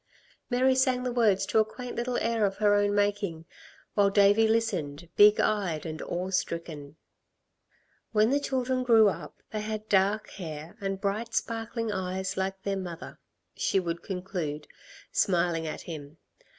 [0.49, 3.45] Mary sang the words to a quaint little air of her own making,
[3.93, 6.95] while Davey listened, big eyed and awe stricken.
[8.11, 12.77] "When the children grew up they had dark hair and bright, sparkling eyes like their
[12.77, 13.19] mother,"
[13.55, 14.67] she would conclude,
[15.11, 16.17] smiling at him.